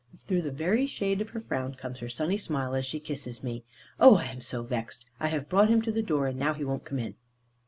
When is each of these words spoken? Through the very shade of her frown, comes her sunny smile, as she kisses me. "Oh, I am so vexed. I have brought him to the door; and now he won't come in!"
Through 0.17 0.41
the 0.41 0.49
very 0.51 0.87
shade 0.87 1.21
of 1.21 1.29
her 1.29 1.39
frown, 1.41 1.75
comes 1.75 1.99
her 1.99 2.09
sunny 2.09 2.35
smile, 2.39 2.73
as 2.73 2.87
she 2.87 2.99
kisses 2.99 3.43
me. 3.43 3.63
"Oh, 3.99 4.15
I 4.15 4.23
am 4.25 4.41
so 4.41 4.63
vexed. 4.63 5.05
I 5.19 5.27
have 5.27 5.47
brought 5.47 5.69
him 5.69 5.83
to 5.83 5.91
the 5.91 6.01
door; 6.01 6.25
and 6.25 6.39
now 6.39 6.55
he 6.55 6.65
won't 6.65 6.85
come 6.85 6.97
in!" 6.97 7.13